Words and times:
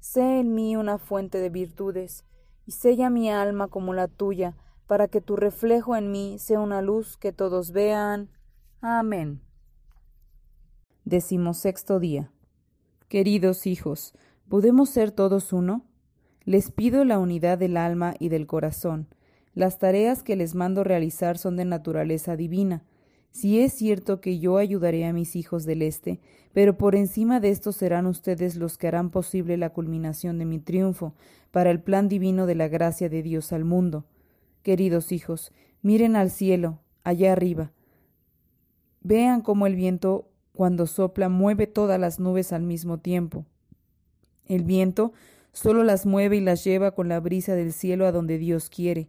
Sé 0.00 0.40
en 0.40 0.54
mí 0.54 0.76
una 0.76 0.98
fuente 0.98 1.38
de 1.38 1.50
virtudes, 1.50 2.24
y 2.66 2.72
sella 2.72 3.10
mi 3.10 3.30
alma 3.30 3.68
como 3.68 3.94
la 3.94 4.08
tuya, 4.08 4.56
para 4.86 5.08
que 5.08 5.20
tu 5.20 5.36
reflejo 5.36 5.96
en 5.96 6.10
mí 6.10 6.38
sea 6.38 6.60
una 6.60 6.82
luz 6.82 7.16
que 7.16 7.32
todos 7.32 7.72
vean. 7.72 8.30
Amén. 8.80 9.40
Decimosexto 11.04 11.98
día. 11.98 12.30
Queridos 13.08 13.66
hijos, 13.66 14.14
¿podemos 14.48 14.90
ser 14.90 15.10
todos 15.10 15.52
uno? 15.52 15.84
Les 16.44 16.70
pido 16.70 17.04
la 17.04 17.18
unidad 17.18 17.58
del 17.58 17.76
alma 17.76 18.14
y 18.18 18.28
del 18.28 18.46
corazón. 18.46 19.08
Las 19.54 19.78
tareas 19.78 20.22
que 20.22 20.36
les 20.36 20.54
mando 20.54 20.84
realizar 20.84 21.36
son 21.36 21.56
de 21.56 21.64
naturaleza 21.64 22.36
divina. 22.36 22.84
Si 23.30 23.60
es 23.60 23.72
cierto 23.72 24.20
que 24.20 24.38
yo 24.38 24.56
ayudaré 24.56 25.06
a 25.06 25.12
mis 25.12 25.36
hijos 25.36 25.64
del 25.64 25.82
Este, 25.82 26.20
pero 26.52 26.76
por 26.76 26.96
encima 26.96 27.40
de 27.40 27.50
esto 27.50 27.72
serán 27.72 28.06
ustedes 28.06 28.56
los 28.56 28.78
que 28.78 28.88
harán 28.88 29.10
posible 29.10 29.56
la 29.56 29.70
culminación 29.70 30.38
de 30.38 30.44
mi 30.44 30.58
triunfo 30.58 31.14
para 31.50 31.70
el 31.70 31.80
plan 31.80 32.08
divino 32.08 32.46
de 32.46 32.54
la 32.54 32.68
gracia 32.68 33.08
de 33.08 33.22
Dios 33.22 33.52
al 33.52 33.64
mundo. 33.64 34.06
Queridos 34.62 35.12
hijos, 35.12 35.52
miren 35.82 36.16
al 36.16 36.30
cielo, 36.30 36.80
allá 37.04 37.32
arriba. 37.32 37.72
Vean 39.02 39.40
cómo 39.40 39.66
el 39.66 39.76
viento, 39.76 40.28
cuando 40.52 40.86
sopla, 40.86 41.28
mueve 41.28 41.66
todas 41.66 42.00
las 42.00 42.18
nubes 42.18 42.52
al 42.52 42.62
mismo 42.62 42.98
tiempo. 42.98 43.46
El 44.46 44.64
viento 44.64 45.12
solo 45.52 45.84
las 45.84 46.06
mueve 46.06 46.36
y 46.36 46.40
las 46.40 46.64
lleva 46.64 46.94
con 46.94 47.08
la 47.08 47.20
brisa 47.20 47.54
del 47.54 47.72
cielo 47.72 48.06
a 48.06 48.12
donde 48.12 48.38
Dios 48.38 48.68
quiere. 48.68 49.08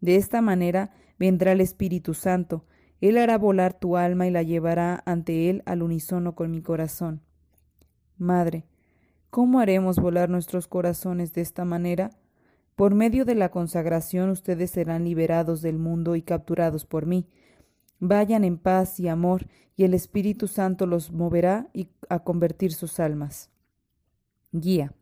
De 0.00 0.16
esta 0.16 0.42
manera 0.42 0.92
vendrá 1.18 1.52
el 1.52 1.60
Espíritu 1.60 2.14
Santo. 2.14 2.64
Él 3.00 3.18
hará 3.18 3.38
volar 3.38 3.74
tu 3.74 3.96
alma 3.96 4.26
y 4.26 4.30
la 4.30 4.42
llevará 4.42 5.02
ante 5.06 5.50
Él 5.50 5.62
al 5.66 5.82
unísono 5.82 6.34
con 6.34 6.50
mi 6.50 6.62
corazón. 6.62 7.20
Madre, 8.16 8.64
¿cómo 9.30 9.60
haremos 9.60 9.96
volar 9.96 10.28
nuestros 10.28 10.66
corazones 10.66 11.32
de 11.32 11.42
esta 11.42 11.64
manera? 11.64 12.10
Por 12.74 12.94
medio 12.94 13.24
de 13.24 13.34
la 13.34 13.50
consagración 13.50 14.30
ustedes 14.30 14.70
serán 14.72 15.04
liberados 15.04 15.62
del 15.62 15.78
mundo 15.78 16.16
y 16.16 16.22
capturados 16.22 16.84
por 16.84 17.06
mí. 17.06 17.26
Vayan 18.00 18.44
en 18.44 18.58
paz 18.58 19.00
y 19.00 19.08
amor, 19.08 19.46
y 19.76 19.84
el 19.84 19.94
Espíritu 19.94 20.48
Santo 20.48 20.86
los 20.86 21.12
moverá 21.12 21.68
a 22.08 22.18
convertir 22.20 22.72
sus 22.72 22.98
almas. 22.98 23.50
Guía. 24.52 24.92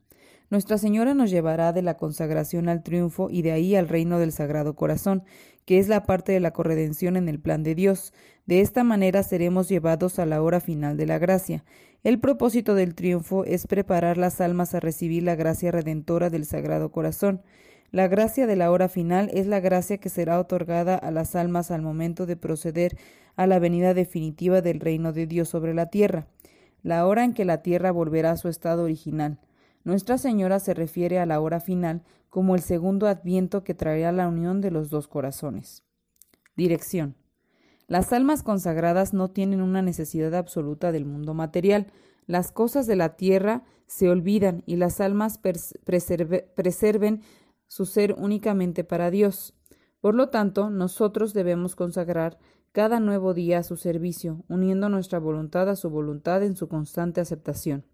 Nuestra 0.48 0.78
Señora 0.78 1.12
nos 1.12 1.30
llevará 1.30 1.72
de 1.72 1.82
la 1.82 1.96
consagración 1.96 2.68
al 2.68 2.84
triunfo 2.84 3.28
y 3.30 3.42
de 3.42 3.50
ahí 3.50 3.74
al 3.74 3.88
reino 3.88 4.20
del 4.20 4.30
Sagrado 4.30 4.76
Corazón, 4.76 5.24
que 5.64 5.78
es 5.78 5.88
la 5.88 6.04
parte 6.04 6.30
de 6.30 6.38
la 6.38 6.52
corredención 6.52 7.16
en 7.16 7.28
el 7.28 7.40
plan 7.40 7.64
de 7.64 7.74
Dios. 7.74 8.12
De 8.46 8.60
esta 8.60 8.84
manera 8.84 9.24
seremos 9.24 9.68
llevados 9.68 10.20
a 10.20 10.26
la 10.26 10.40
hora 10.40 10.60
final 10.60 10.96
de 10.96 11.06
la 11.06 11.18
gracia. 11.18 11.64
El 12.04 12.20
propósito 12.20 12.76
del 12.76 12.94
triunfo 12.94 13.44
es 13.44 13.66
preparar 13.66 14.18
las 14.18 14.40
almas 14.40 14.72
a 14.76 14.80
recibir 14.80 15.24
la 15.24 15.34
gracia 15.34 15.72
redentora 15.72 16.30
del 16.30 16.44
Sagrado 16.44 16.92
Corazón. 16.92 17.42
La 17.90 18.06
gracia 18.06 18.46
de 18.46 18.54
la 18.54 18.70
hora 18.70 18.88
final 18.88 19.30
es 19.32 19.48
la 19.48 19.58
gracia 19.58 19.98
que 19.98 20.10
será 20.10 20.38
otorgada 20.38 20.94
a 20.94 21.10
las 21.10 21.34
almas 21.34 21.72
al 21.72 21.82
momento 21.82 22.24
de 22.24 22.36
proceder 22.36 22.96
a 23.34 23.48
la 23.48 23.58
venida 23.58 23.94
definitiva 23.94 24.60
del 24.60 24.78
reino 24.78 25.12
de 25.12 25.26
Dios 25.26 25.48
sobre 25.48 25.74
la 25.74 25.86
tierra, 25.86 26.28
la 26.84 27.04
hora 27.04 27.24
en 27.24 27.34
que 27.34 27.44
la 27.44 27.62
tierra 27.62 27.90
volverá 27.90 28.30
a 28.30 28.36
su 28.36 28.48
estado 28.48 28.84
original. 28.84 29.40
Nuestra 29.86 30.18
Señora 30.18 30.58
se 30.58 30.74
refiere 30.74 31.20
a 31.20 31.26
la 31.26 31.40
hora 31.40 31.60
final 31.60 32.02
como 32.28 32.56
el 32.56 32.60
segundo 32.60 33.06
adviento 33.06 33.62
que 33.62 33.72
traerá 33.72 34.10
la 34.10 34.26
unión 34.26 34.60
de 34.60 34.72
los 34.72 34.90
dos 34.90 35.06
corazones. 35.06 35.84
Dirección. 36.56 37.14
Las 37.86 38.12
almas 38.12 38.42
consagradas 38.42 39.14
no 39.14 39.30
tienen 39.30 39.62
una 39.62 39.82
necesidad 39.82 40.34
absoluta 40.34 40.90
del 40.90 41.04
mundo 41.04 41.34
material. 41.34 41.86
Las 42.26 42.50
cosas 42.50 42.88
de 42.88 42.96
la 42.96 43.14
tierra 43.14 43.62
se 43.86 44.10
olvidan 44.10 44.64
y 44.66 44.74
las 44.74 45.00
almas 45.00 45.38
preserven 45.38 47.22
su 47.68 47.86
ser 47.86 48.16
únicamente 48.18 48.82
para 48.82 49.12
Dios. 49.12 49.54
Por 50.00 50.16
lo 50.16 50.30
tanto, 50.30 50.68
nosotros 50.68 51.32
debemos 51.32 51.76
consagrar 51.76 52.38
cada 52.72 52.98
nuevo 52.98 53.34
día 53.34 53.60
a 53.60 53.62
su 53.62 53.76
servicio, 53.76 54.44
uniendo 54.48 54.88
nuestra 54.88 55.20
voluntad 55.20 55.68
a 55.68 55.76
su 55.76 55.90
voluntad 55.90 56.42
en 56.42 56.56
su 56.56 56.66
constante 56.66 57.20
aceptación. 57.20 57.84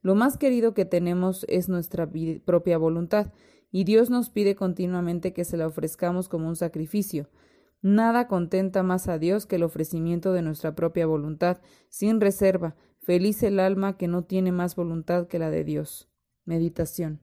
Lo 0.00 0.14
más 0.14 0.36
querido 0.38 0.74
que 0.74 0.84
tenemos 0.84 1.44
es 1.48 1.68
nuestra 1.68 2.08
propia 2.44 2.78
voluntad, 2.78 3.32
y 3.70 3.84
Dios 3.84 4.10
nos 4.10 4.30
pide 4.30 4.54
continuamente 4.54 5.32
que 5.32 5.44
se 5.44 5.56
la 5.56 5.66
ofrezcamos 5.66 6.28
como 6.28 6.48
un 6.48 6.56
sacrificio. 6.56 7.28
Nada 7.82 8.26
contenta 8.26 8.82
más 8.82 9.08
a 9.08 9.18
Dios 9.18 9.46
que 9.46 9.56
el 9.56 9.62
ofrecimiento 9.62 10.32
de 10.32 10.42
nuestra 10.42 10.74
propia 10.74 11.06
voluntad, 11.06 11.58
sin 11.88 12.20
reserva, 12.20 12.76
feliz 12.98 13.42
el 13.42 13.60
alma 13.60 13.96
que 13.96 14.08
no 14.08 14.24
tiene 14.24 14.52
más 14.52 14.74
voluntad 14.74 15.28
que 15.28 15.38
la 15.38 15.50
de 15.50 15.64
Dios. 15.64 16.08
Meditación. 16.44 17.20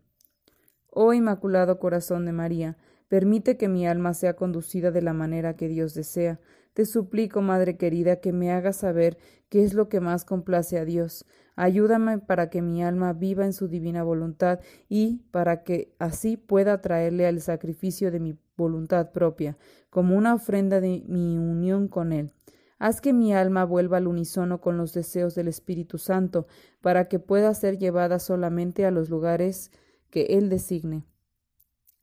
Oh 0.90 1.14
Inmaculado 1.14 1.80
Corazón 1.80 2.26
de 2.26 2.32
María, 2.32 2.78
permite 3.10 3.58
que 3.58 3.68
mi 3.68 3.86
alma 3.86 4.14
sea 4.14 4.36
conducida 4.36 4.92
de 4.92 5.02
la 5.02 5.14
manera 5.14 5.56
que 5.56 5.68
Dios 5.68 5.94
desea. 5.94 6.40
Te 6.74 6.86
suplico, 6.86 7.42
Madre 7.42 7.76
querida, 7.76 8.22
que 8.22 8.32
me 8.32 8.52
hagas 8.52 8.78
saber 8.78 9.18
qué 9.50 9.64
es 9.64 9.74
lo 9.74 9.90
que 9.90 10.00
más 10.00 10.26
complace 10.26 10.78
a 10.78 10.86
Dios. 10.86 11.26
Ayúdame 11.56 12.18
para 12.18 12.50
que 12.50 12.62
mi 12.62 12.84
alma 12.84 13.14
viva 13.14 13.46
en 13.46 13.54
su 13.54 13.68
divina 13.68 14.04
voluntad 14.04 14.60
y 14.90 15.24
para 15.32 15.64
que 15.64 15.96
así 16.00 16.36
pueda 16.38 16.82
traerle 16.82 17.28
al 17.28 17.40
sacrificio 17.42 18.12
de 18.12 18.20
mi 18.20 18.38
voluntad 18.58 19.12
propia, 19.12 19.58
como 19.90 20.18
una 20.18 20.34
ofrenda 20.34 20.82
de 20.82 21.04
mi 21.08 21.38
unión 21.38 21.88
con 21.88 22.12
Él. 22.12 22.32
Haz 22.78 23.00
que 23.00 23.14
mi 23.14 23.34
alma 23.34 23.64
vuelva 23.64 23.98
al 23.98 24.08
unísono 24.08 24.60
con 24.60 24.78
los 24.78 24.94
deseos 24.94 25.34
del 25.34 25.48
Espíritu 25.48 25.98
Santo, 25.98 26.46
para 26.82 27.08
que 27.08 27.20
pueda 27.20 27.54
ser 27.54 27.78
llevada 27.78 28.20
solamente 28.20 28.86
a 28.86 28.92
los 28.92 29.10
lugares 29.10 29.72
que 30.10 30.24
Él 30.38 30.50
designe. 30.50 31.06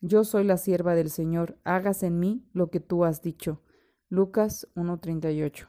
Yo 0.01 0.25
soy 0.25 0.45
la 0.45 0.57
sierva 0.57 0.95
del 0.95 1.11
Señor, 1.11 1.59
hagas 1.63 2.03
en 2.03 2.19
mí 2.19 2.45
lo 2.53 2.71
que 2.71 2.81
tú 2.81 3.05
has 3.05 3.23
dicho. 3.23 3.61
Lucas 4.09 4.67
1.38 4.75 5.69